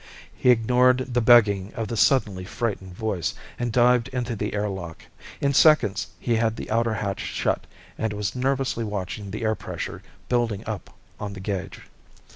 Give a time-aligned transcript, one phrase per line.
[0.35, 5.03] He ignored the begging of the suddenly frightened voice, and dived into the air lock.
[5.39, 7.67] In seconds, he had the outer hatch shut
[7.99, 11.81] and was nervously watching the air pressure building up on the gauge.